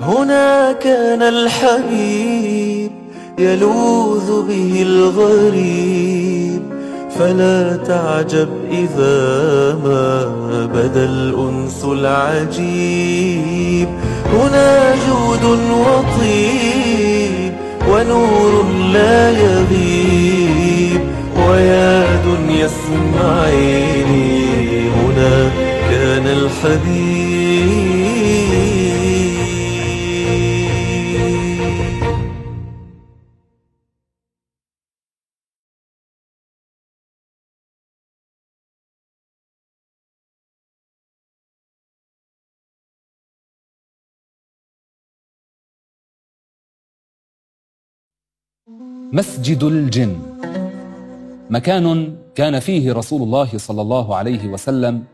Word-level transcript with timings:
هنا 0.00 0.72
كان 0.72 1.22
الحبيب 1.22 2.90
يلوذ 3.38 4.42
به 4.48 4.82
الغريب 4.82 6.62
فلا 7.18 7.76
تعجب 7.76 8.48
إذا 8.70 9.74
ما 9.84 10.26
بدا 10.74 11.04
الأنس 11.04 11.84
العجيب. 11.84 13.08
هنا 14.32 14.94
جود 14.94 15.44
وطيب 15.70 17.52
ونور 17.88 18.64
لا 18.92 19.30
يغيب 19.30 21.00
ويا 21.48 22.06
دنيا 22.24 22.66
اسمعيني 22.66 24.32
هنا 24.88 25.50
كان 25.90 26.26
الحبيب 26.26 27.11
مسجد 49.12 49.62
الجن. 49.62 50.16
مكان 51.50 52.16
كان 52.34 52.58
فيه 52.58 52.92
رسول 52.92 53.22
الله 53.22 53.48
صلى 53.56 53.82
الله 53.82 54.16
عليه 54.16 54.48
وسلم. 54.48 55.04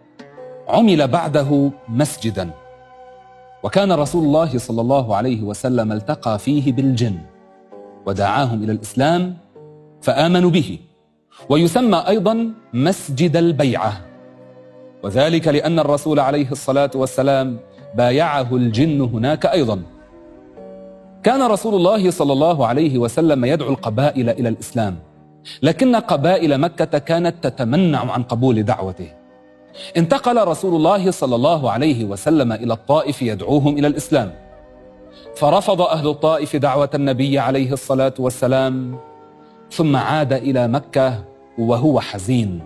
عمل 0.69 1.09
بعده 1.09 1.71
مسجدا. 1.89 2.51
وكان 3.63 3.93
رسول 3.93 4.25
الله 4.25 4.59
صلى 4.59 4.81
الله 4.81 5.17
عليه 5.17 5.43
وسلم 5.43 5.93
التقى 5.93 6.39
فيه 6.39 6.73
بالجن. 6.73 7.19
ودعاهم 8.07 8.63
إلى 8.63 8.73
الإسلام 8.73 9.37
فآمنوا 10.03 10.51
به. 10.51 10.79
ويسمى 11.49 12.05
أيضا 12.09 12.53
مسجد 12.75 13.37
البيعة. 13.37 14.01
وذلك 15.03 15.49
لأن 15.49 15.79
الرسول 15.79 16.21
عليه 16.21 16.53
الصلاة 16.53 16.91
والسلام 16.95 17.59
بايعه 17.95 18.57
الجن 18.57 19.01
هناك 19.01 19.47
أيضا. 19.47 19.83
كان 21.23 21.43
رسول 21.43 21.75
الله 21.75 22.11
صلى 22.11 22.33
الله 22.33 22.67
عليه 22.67 22.99
وسلم 22.99 23.45
يدعو 23.45 23.71
القبائل 23.71 24.31
إلى 24.31 24.49
الإسلام. 24.49 24.97
لكن 25.63 25.97
قبائل 25.97 26.59
مكة 26.59 26.99
كانت 26.99 27.35
تتمنع 27.47 28.13
عن 28.13 28.23
قبول 28.23 28.63
دعوته. 28.63 29.09
انتقل 29.97 30.49
رسول 30.49 30.75
الله 30.75 31.11
صلى 31.11 31.35
الله 31.35 31.71
عليه 31.71 32.05
وسلم 32.05 32.53
إلى 32.53 32.73
الطائف 32.73 33.23
يدعوهم 33.23 33.79
إلى 33.79 33.87
الإسلام. 33.87 34.33
فرفض 35.37 35.81
أهل 35.83 36.09
الطائف 36.09 36.57
دعوة 36.57 36.91
النبي 36.95 37.39
عليه 37.39 37.73
الصلاة 37.73 38.15
والسلام 38.19 38.99
ثم 39.71 39.97
عاد 39.97 40.33
إلى 40.33 40.69
مكة 40.69 41.25
وهو 41.59 42.01
حزين. 42.01 42.61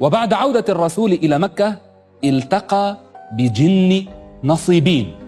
وبعد 0.00 0.32
عودة 0.32 0.64
الرسول 0.68 1.12
إلى 1.12 1.38
مكة 1.38 1.76
التقى 2.24 2.96
بجن 3.32 4.06
نصيبين. 4.44 5.23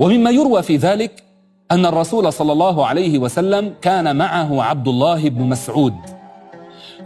ومما 0.00 0.30
يروى 0.30 0.62
في 0.62 0.76
ذلك 0.76 1.22
أن 1.70 1.86
الرسول 1.86 2.32
صلى 2.32 2.52
الله 2.52 2.86
عليه 2.86 3.18
وسلم 3.18 3.74
كان 3.82 4.16
معه 4.16 4.62
عبد 4.62 4.88
الله 4.88 5.28
بن 5.28 5.42
مسعود 5.42 5.94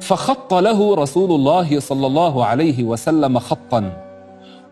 فخط 0.01 0.55
له 0.55 0.95
رسول 0.95 1.33
الله 1.33 1.81
صلى 1.81 2.07
الله 2.07 2.45
عليه 2.45 2.85
وسلم 2.85 3.39
خطا 3.39 4.05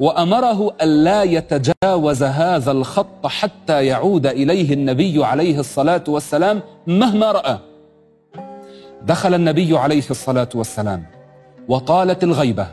وأمره 0.00 0.74
الا 0.82 1.22
يتجاوز 1.22 2.22
هذا 2.22 2.70
الخط 2.72 3.26
حتى 3.26 3.86
يعود 3.86 4.26
إليه 4.26 4.72
النبي 4.74 5.24
عليه 5.24 5.60
الصلاة 5.60 6.04
والسلام 6.08 6.60
مهما 6.86 7.32
رأى. 7.32 7.58
دخل 9.02 9.34
النبي 9.34 9.78
عليه 9.78 10.02
الصلاة 10.10 10.48
والسلام 10.54 11.04
وطالت 11.68 12.24
الغيبة 12.24 12.66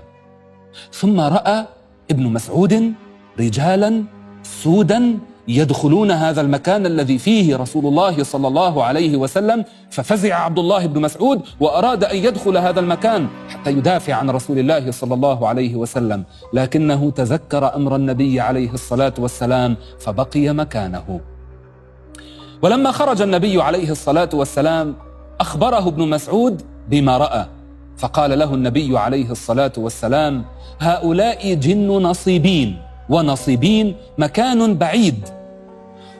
ثم 0.92 1.20
رأى 1.20 1.66
ابن 2.12 2.24
مسعود 2.24 2.94
رجالا 3.40 4.04
سودا 4.44 5.18
يدخلون 5.48 6.12
هذا 6.12 6.42
المكان 6.42 6.86
الذي 6.86 7.18
فيه 7.18 7.56
رسول 7.56 7.86
الله 7.86 8.24
صلى 8.24 8.48
الله 8.48 8.84
عليه 8.84 9.18
وسلم 9.18 9.66
ففزع 9.90 10.36
عبد 10.36 10.60
الله 10.60 10.86
بن 10.86 11.02
مسعود 11.02 11.42
وأراد 11.60 12.04
أن 12.04 12.18
يدخل 12.18 12.58
هذا 12.58 12.80
المكان 12.80 13.28
حتى 13.50 13.72
يدافع 13.72 14.14
عن 14.14 14.30
رسول 14.30 14.60
الله 14.60 14.92
صلى 14.92 15.14
الله 15.14 15.48
عليه 15.48 15.76
وسلم. 15.76 16.24
لكنه 16.54 17.12
تذكر 17.12 17.76
أمر 17.76 17.96
النبي 17.96 18.40
عليه 18.40 18.74
الصلاة 18.74 19.14
والسلام 19.20 19.78
فبقي 20.00 20.54
مكانه. 20.54 21.20
ولما 22.62 22.92
خرج 22.92 23.22
النبي 23.22 23.62
عليه 23.62 23.92
الصلاة 23.92 24.30
والسلام 24.34 24.96
أخبره 25.40 25.88
ابن 25.88 26.10
مسعود 26.10 26.62
بما 26.90 27.18
رأى. 27.18 27.46
فقال 27.98 28.40
له 28.40 28.54
النبي 28.54 28.98
عليه 28.98 29.32
الصلاة 29.32 29.74
والسلام 29.78 30.46
هؤلاء 30.80 31.54
جن 31.54 31.88
نصيبين. 31.88 32.89
ونصيبين 33.10 33.96
مكان 34.18 34.78
بعيد. 34.78 35.30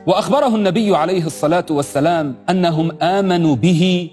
وأخبره 0.06 0.56
النبي 0.56 0.96
عليه 0.96 1.26
الصلاة 1.26 1.66
والسلام 1.70 2.34
أنهم 2.50 3.02
آمنوا 3.02 3.56
به 3.56 4.10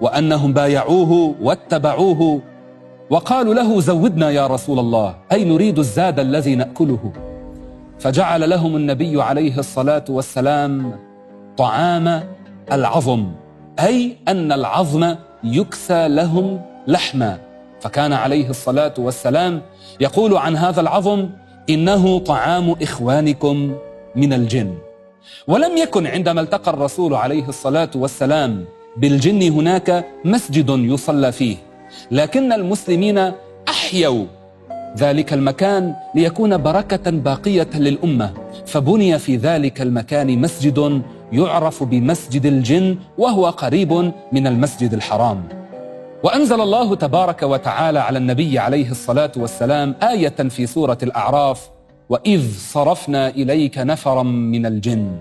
وأنهم 0.00 0.52
بايعوه 0.52 1.34
واتبعوه 1.42 2.40
وقالوا 3.10 3.54
له 3.54 3.80
زودنا 3.80 4.30
يا 4.30 4.46
رسول 4.46 4.78
الله 4.78 5.14
أي 5.32 5.44
نريد 5.44 5.78
الزاد 5.78 6.20
الذي 6.20 6.54
نأكله. 6.54 7.12
فجعل 7.98 8.50
لهم 8.50 8.76
النبي 8.76 9.22
عليه 9.22 9.58
الصلاة 9.58 10.04
والسلام 10.08 10.98
طعام 11.56 12.22
العظم 12.72 13.26
أي 13.80 14.16
أن 14.28 14.52
العظم 14.52 15.14
يكسى 15.44 16.08
لهم 16.08 16.60
لحما. 16.86 17.38
فكان 17.80 18.12
عليه 18.12 18.50
الصلاة 18.50 18.94
والسلام 18.98 19.62
يقول 20.00 20.36
عن 20.36 20.56
هذا 20.56 20.80
العظم 20.80 21.28
إنه 21.70 22.18
طعام 22.18 22.76
إخوانكم 22.82 23.72
من 24.16 24.32
الجن. 24.32 24.74
ولم 25.48 25.76
يكن 25.76 26.06
عندما 26.06 26.40
التقى 26.40 26.70
الرسول 26.70 27.14
عليه 27.14 27.48
الصلاة 27.48 27.90
والسلام 27.94 28.64
بالجن 28.96 29.42
هناك 29.42 30.04
مسجد 30.24 30.68
يصلى 30.68 31.32
فيه 31.32 31.56
لكن 32.10 32.52
المسلمين 32.52 33.32
أحيوا 33.68 34.24
ذلك 34.98 35.32
المكان 35.32 35.94
ليكون 36.14 36.56
بركة 36.56 37.10
باقية 37.10 37.68
للأمة. 37.74 38.32
فبني 38.66 39.18
في 39.18 39.36
ذلك 39.36 39.80
المكان 39.80 40.40
مسجد 40.40 41.02
يعرف 41.32 41.82
بمسجد 41.82 42.46
الجن 42.46 42.96
وهو 43.18 43.50
قريب 43.50 43.92
من 44.32 44.46
المسجد 44.46 44.94
الحرام. 44.94 45.57
وأنزل 46.22 46.60
الله 46.60 46.94
تبارك 46.94 47.42
وتعالى 47.42 47.98
على 47.98 48.18
النبي 48.18 48.58
عليه 48.58 48.90
الصلاة 48.90 49.32
والسلام 49.36 49.94
آية 50.02 50.28
في 50.28 50.66
سورة 50.66 50.98
الأعراف 51.02 51.70
وإذ 52.08 52.58
صرفنا 52.58 53.28
إليك 53.28 53.78
نفرا 53.78 54.22
من 54.22 54.66
الجن. 54.66 55.16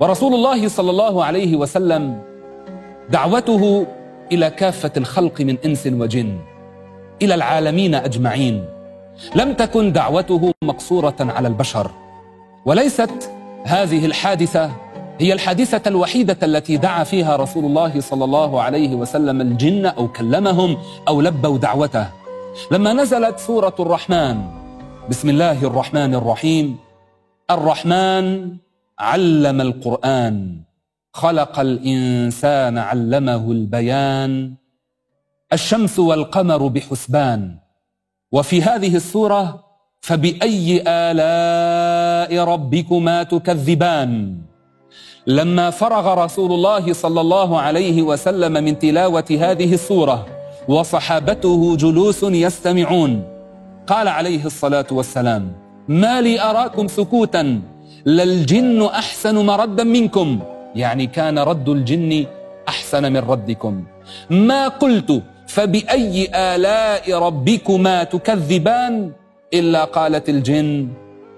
ورسول 0.00 0.34
الله 0.34 0.68
صلى 0.68 0.90
الله 0.90 1.24
عليه 1.24 1.56
وسلم 1.56 2.22
دعوته 3.10 3.86
إلى 4.32 4.50
كافة 4.50 4.92
الخلق 4.96 5.40
من 5.40 5.56
إنس 5.64 5.86
وجن 5.86 6.38
إلى 7.22 7.34
العالمين 7.34 7.94
أجمعين. 7.94 8.64
لم 9.34 9.52
تكن 9.52 9.92
دعوته 9.92 10.52
مقصورة 10.64 11.16
على 11.20 11.48
البشر 11.48 11.90
وليست 12.66 13.30
هذه 13.64 14.06
الحادثة 14.06 14.70
هي 15.20 15.32
الحادثة 15.32 15.88
الوحيدة 15.88 16.38
التي 16.42 16.76
دعا 16.76 17.04
فيها 17.04 17.36
رسول 17.36 17.64
الله 17.64 18.00
صلى 18.00 18.24
الله 18.24 18.62
عليه 18.62 18.94
وسلم 18.94 19.40
الجن 19.40 19.86
أو 19.86 20.08
كلمهم 20.08 20.78
أو 21.08 21.20
لبوا 21.20 21.58
دعوته. 21.58 22.08
لما 22.72 22.92
نزلت 22.92 23.38
سورة 23.38 23.74
الرحمن 23.80 24.36
بسم 25.10 25.28
الله 25.28 25.64
الرحمن 25.64 26.14
الرحيم 26.14 26.76
الرحمن 27.50 28.56
علم 28.98 29.60
القرآن 29.60 30.60
خلق 31.12 31.60
الإنسان 31.60 32.78
علمه 32.78 33.50
البيان 33.50 34.54
الشمس 35.52 35.98
والقمر 35.98 36.66
بحسبان. 36.66 37.58
وفي 38.32 38.62
هذه 38.62 38.96
السورة 38.96 39.64
فبأي 40.00 40.84
آلاء 40.86 42.44
ربكما 42.44 43.22
تكذبان؟ 43.22 44.38
لما 45.28 45.70
فرغ 45.70 46.24
رسول 46.24 46.52
الله 46.52 46.92
صلى 46.92 47.20
الله 47.20 47.60
عليه 47.60 48.02
وسلم 48.02 48.52
من 48.52 48.78
تلاوة 48.78 49.28
هذه 49.30 49.74
السورة 49.74 50.26
وصحابته 50.68 51.76
جلوس 51.76 52.22
يستمعون. 52.22 53.22
قال 53.86 54.08
عليه 54.08 54.46
الصلاة 54.46 54.86
والسلام 54.90 55.52
ما 55.88 56.20
لي 56.20 56.40
أراكم 56.40 56.88
سكوتا 56.88 57.60
للجن 58.06 58.82
أحسن 58.82 59.36
مردا 59.46 59.84
منكم. 59.84 60.38
يعني 60.74 61.06
كان 61.06 61.38
رد 61.38 61.68
الجن 61.68 62.26
أحسن 62.68 63.12
من 63.12 63.20
ردكم. 63.20 63.84
ما 64.30 64.68
قلت 64.68 65.22
فبأي 65.46 66.28
آلاء 66.34 67.04
ربكما 67.12 68.04
تكذبان؟ 68.04 69.12
إلا 69.54 69.84
قالت 69.84 70.28
الجن 70.28 70.88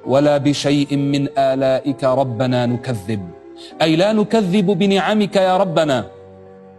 ولا 0.07 0.39
بشيء 0.39 0.97
من 0.97 1.29
آلائك 1.39 2.05
ربنا 2.05 2.67
نكذب. 2.67 3.40
أي 3.83 3.97
لا 3.97 4.13
نكذب 4.13 4.67
بنعمك 4.67 5.37
يا 5.37 5.57
ربنا. 5.57 6.07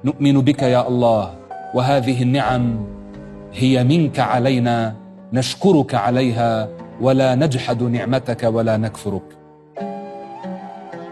نؤمن 0.05 0.41
بك 0.41 0.61
يا 0.61 0.87
الله. 0.87 1.33
وهذه 1.75 2.23
النعم 2.23 2.85
هي 3.53 3.83
منك 3.83 4.19
علينا. 4.19 4.95
نشكرك 5.33 5.95
عليها. 5.95 6.69
ولا 7.01 7.35
نجحد 7.35 7.83
نعمتك 7.83 8.43
ولا 8.43 8.77
نكفرك. 8.77 9.27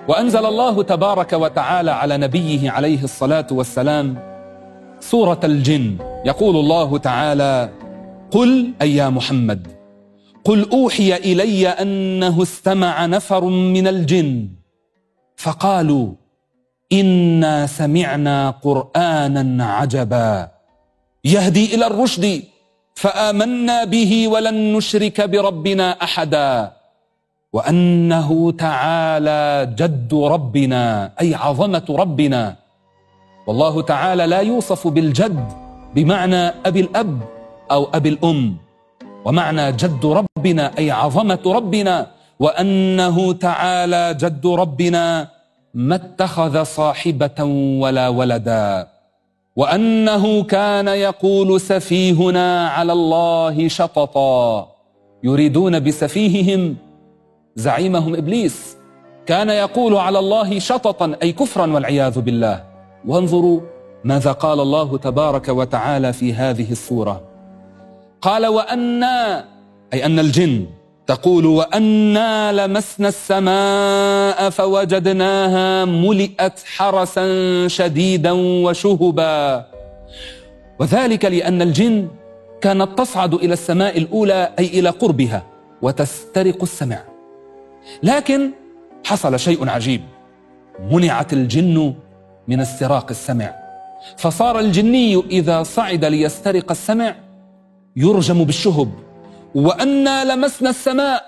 وأنزل 0.07 0.45
الله 0.45 0.83
تبارك 0.83 1.33
وتعالى 1.33 1.91
على 1.91 2.17
نبيه 2.17 2.71
عليه 2.71 3.03
الصلاة 3.03 3.47
والسلام 3.51 4.17
سورة 4.99 5.39
الجن. 5.43 5.97
يقول 6.25 6.55
الله 6.55 6.97
تعالى 6.97 7.69
قل 8.31 8.73
أي 8.81 8.95
يا 8.95 9.09
محمد. 9.09 9.67
قل 10.43 10.69
أوحي 10.71 11.15
إلي 11.15 11.67
أنه 11.67 12.43
استمع 12.43 13.05
نفر 13.05 13.43
من 13.45 13.87
الجن. 13.87 14.49
فقالوا 15.39 16.07
إنا 16.91 17.67
سمعنا 17.67 18.59
قرآنا 18.59 19.65
عجبا. 19.79 20.51
يهدي 21.23 21.75
إلى 21.75 21.85
الرشد 21.87 22.43
فآمنا 22.95 23.83
به 23.83 24.27
ولن 24.27 24.75
نشرك 24.75 25.17
بربنا 25.21 25.87
أحدا. 26.03 26.71
وأنه 27.53 28.51
تعالى 28.51 29.73
جد 29.79 30.11
ربنا 30.13 31.11
أي 31.21 31.35
عظمة 31.35 31.87
ربنا. 31.89 32.43
والله 33.47 33.81
تعالى 33.81 34.23
لا 34.27 34.39
يوصف 34.39 34.87
بالجد 34.87 35.47
بمعنى 35.95 36.43
أبي 36.67 36.79
الأب 36.79 37.19
أو 37.71 37.81
أبي 37.93 38.09
الأم. 38.09 38.57
ومعنى 39.25 39.71
جد 39.71 40.03
ربنا 40.05 40.77
أي 40.77 40.91
عظمة 40.91 41.43
ربنا. 41.45 42.18
وأنه 42.39 43.33
تعالى 43.33 44.13
جد 44.13 44.47
ربنا 44.47 45.27
ما 45.73 45.95
اتخذ 45.95 46.63
صاحبة 46.63 47.43
ولا 47.81 48.07
ولدا. 48.07 48.87
وأنه 49.55 50.43
كان 50.43 50.87
يقول 50.87 51.61
سفيهنا 51.61 52.69
على 52.69 52.93
الله 52.93 53.67
شططا. 53.67 54.67
يريدون 55.23 55.79
بسفيههم. 55.79 56.75
زعيمهم 57.55 58.15
إبليس 58.15 58.77
كان 59.25 59.49
يقول 59.49 59.95
على 59.95 60.19
الله 60.19 60.59
شططا 60.59 61.15
أي 61.23 61.31
كفرا 61.31 61.73
والعياذ 61.73 62.19
بالله. 62.19 62.63
وانظروا 63.07 63.61
ماذا 64.03 64.31
قال 64.31 64.59
الله 64.59 64.97
تبارك 64.97 65.47
وتعالى 65.49 66.13
في 66.13 66.33
هذه 66.33 66.71
السورة. 66.71 67.21
قال 68.21 68.47
وأنا 68.47 69.45
أي 69.93 70.05
أن 70.05 70.19
الجن 70.19 70.65
تقول 71.09 71.45
وأنا 71.45 72.51
لمسنا 72.51 73.07
السماء 73.07 74.49
فوجدناها 74.49 75.85
ملئت 75.85 76.59
حرسا 76.75 77.25
شديدا 77.67 78.31
وشهبا. 78.65 79.65
وذلك 80.79 81.25
لأن 81.25 81.61
الجن 81.61 82.07
كانت 82.61 82.97
تصعد 82.97 83.33
إلى 83.33 83.53
السماء 83.53 83.97
الأولى 83.97 84.53
أي 84.59 84.65
إلى 84.65 84.89
قربها 84.89 85.43
وتسترق 85.81 86.61
السمع. 86.61 86.99
لكن 88.03 88.51
حصل 89.05 89.39
شيء 89.39 89.69
عجيب. 89.69 90.01
منعت 90.91 91.33
الجن 91.33 91.93
من 92.47 92.59
استراق 92.59 93.05
السمع. 93.09 93.55
فصار 94.17 94.59
الجني 94.59 95.23
إذا 95.31 95.63
صعد 95.63 96.05
ليسترق 96.05 96.71
السمع 96.71 97.15
يرجم 97.95 98.43
بالشهب. 98.43 99.08
وأنا 99.55 100.25
لمسنا 100.25 100.69
السماء 100.69 101.25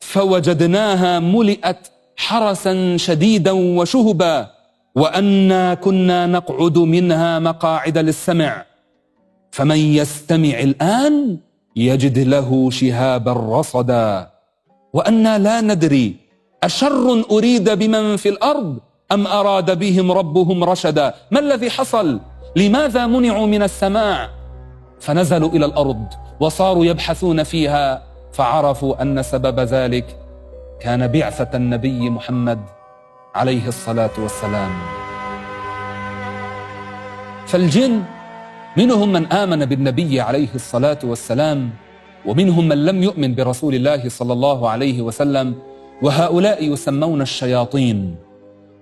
فوجدناها 0.00 1.18
ملئت 1.18 1.88
حرسا 2.16 2.96
شديدا 2.96 3.52
وشهبا 3.52 4.50
وأنا 4.94 5.74
كنا 5.74 6.26
نقعد 6.26 6.78
منها 6.78 7.38
مقاعد 7.38 7.98
للسمع. 7.98 8.64
فمن 9.50 9.76
يستمع 9.76 10.58
الآن 10.60 11.38
يجد 11.76 12.18
له 12.18 12.70
شهابا 12.70 13.32
رصدا. 13.32 14.30
وأنا 14.92 15.38
لا 15.38 15.60
ندري 15.60 16.16
أشر 16.62 17.24
أريد 17.30 17.70
بمن 17.70 18.16
في 18.16 18.28
الأرض 18.28 18.78
أم 19.12 19.26
أراد 19.26 19.78
بهم 19.78 20.12
ربهم 20.12 20.64
رشدا. 20.64 21.14
ما 21.30 21.40
الذي 21.40 21.70
حصل؟ 21.70 22.20
لماذا 22.56 23.06
منعوا 23.06 23.46
من 23.46 23.62
السماع؟ 23.62 24.43
فنزلوا 25.00 25.48
إلى 25.48 25.66
الأرض 25.66 26.06
وصاروا 26.40 26.84
يبحثون 26.84 27.42
فيها 27.42 28.02
فعرفوا 28.32 29.02
أن 29.02 29.22
سبب 29.22 29.60
ذلك 29.60 30.16
كان 30.80 31.08
بعثة 31.08 31.56
النبي 31.56 32.10
محمد 32.10 32.60
عليه 33.34 33.68
الصلاة 33.68 34.10
والسلام. 34.18 34.70
فالجن 37.46 38.02
منهم 38.76 39.12
من 39.12 39.32
آمن 39.32 39.64
بالنبي 39.64 40.20
عليه 40.20 40.54
الصلاة 40.54 40.98
والسلام 41.04 41.70
ومنهم 42.26 42.68
من 42.68 42.84
لم 42.84 43.02
يؤمن 43.02 43.34
برسول 43.34 43.74
الله 43.74 44.08
صلى 44.08 44.32
الله 44.32 44.70
عليه 44.70 45.02
وسلم 45.02 45.54
وهؤلاء 46.02 46.72
يسمون 46.72 47.20
الشياطين. 47.22 48.16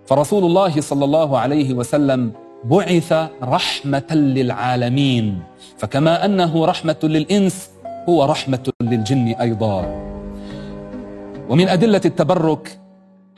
فرسول 0.06 0.44
الله 0.44 0.80
صلى 0.80 1.04
الله 1.04 1.38
عليه 1.38 1.74
وسلم 1.74 2.32
بعث 2.64 3.12
رحمة 3.42 4.10
للعالمين. 4.10 5.42
فكما 5.78 6.24
أنه 6.24 6.66
رحمة 6.66 6.96
للإنس 7.02 7.70
هو 8.08 8.24
رحمة 8.24 8.72
للجن 8.82 9.26
أيضا. 9.40 9.78
ومن 11.48 11.68
أدلة 11.68 12.00
التبرك 12.04 12.78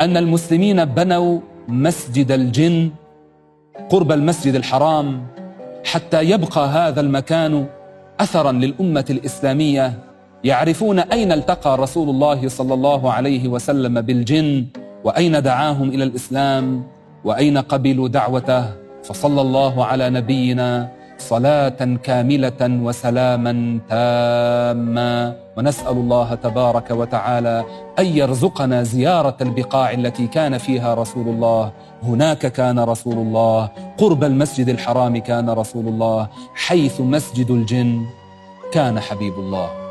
أن 0.01 0.17
المسلمين 0.17 0.85
بنوا 0.85 1.41
مسجد 1.69 2.33
الجن 2.33 2.91
قرب 3.91 4.13
المسجد 4.13 4.55
الحرام 4.55 5.27
حتى 5.85 6.23
يبقى 6.23 6.69
هذا 6.69 7.01
المكان 7.01 7.67
اثرا 8.21 8.53
للأمة 8.53 9.05
الإسلامية 9.11 9.99
يعرفون 10.45 10.99
أين 10.99 11.33
التقى 11.33 11.79
رسول 11.79 12.09
الله 12.11 12.49
صلى 12.49 12.75
الله 12.75 13.13
عليه 13.13 13.49
وسلم 13.49 14.01
بالجن 14.01 14.67
وأين 15.05 15.43
دعاهم 15.43 15.89
إلى 15.89 16.05
الإسلام 16.05 16.85
وأين 17.25 17.59
قبلوا 17.59 18.09
دعوته. 18.09 18.84
فصلى 19.05 19.41
الله 19.41 19.85
على 19.85 20.11
نبينا 20.11 20.89
صلاة 21.19 21.97
كاملة 22.03 22.61
وسلاما 22.61 23.79
تاما. 23.89 25.37
ونسأل 25.57 25.93
الله 25.93 26.35
تبارك 26.35 26.91
وتعالى 26.91 27.65
أن 27.99 28.07
يرزقنا 28.07 28.83
زيارة 28.83 29.37
البقاع 29.41 29.93
التي 29.93 30.27
كان 30.27 30.59
فيها 30.59 30.95
رسول 30.95 31.29
الله. 31.29 31.73
هناك 32.03 32.47
كان 32.47 32.79
رسول 32.79 33.15
الله. 33.15 33.69
قرب 33.99 34.25
المسجد 34.25 34.69
الحرام 34.69 35.19
كان 35.19 35.51
رسول 35.51 35.87
الله. 35.89 36.29
حيث 36.55 37.01
مسجد 37.01 37.51
الجن 37.51 38.07
كان 38.73 39.01
حبيب 39.01 39.35
الله. 39.35 39.84